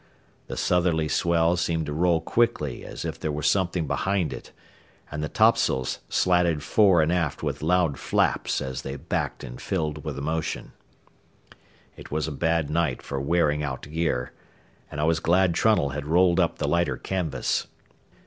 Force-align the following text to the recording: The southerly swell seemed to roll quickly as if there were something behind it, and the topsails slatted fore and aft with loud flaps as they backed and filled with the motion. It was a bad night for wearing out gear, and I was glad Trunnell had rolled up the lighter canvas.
The 0.47 0.57
southerly 0.57 1.07
swell 1.07 1.55
seemed 1.55 1.85
to 1.85 1.93
roll 1.93 2.21
quickly 2.21 2.83
as 2.83 3.05
if 3.05 3.19
there 3.19 3.31
were 3.31 3.43
something 3.43 3.85
behind 3.85 4.33
it, 4.33 4.51
and 5.11 5.23
the 5.23 5.29
topsails 5.29 5.99
slatted 6.09 6.63
fore 6.63 7.03
and 7.03 7.13
aft 7.13 7.43
with 7.43 7.61
loud 7.61 7.99
flaps 7.99 8.61
as 8.63 8.81
they 8.81 8.95
backed 8.95 9.43
and 9.43 9.61
filled 9.61 10.03
with 10.03 10.15
the 10.15 10.21
motion. 10.23 10.71
It 11.95 12.09
was 12.09 12.27
a 12.27 12.31
bad 12.31 12.67
night 12.67 13.03
for 13.03 13.21
wearing 13.21 13.61
out 13.61 13.83
gear, 13.83 14.31
and 14.89 14.99
I 14.99 15.03
was 15.03 15.19
glad 15.19 15.53
Trunnell 15.53 15.89
had 15.89 16.07
rolled 16.07 16.39
up 16.39 16.57
the 16.57 16.67
lighter 16.67 16.97
canvas. 16.97 17.67